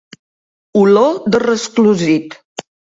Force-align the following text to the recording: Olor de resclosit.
Olor 0.81 1.21
de 1.37 1.45
resclosit. 1.47 2.39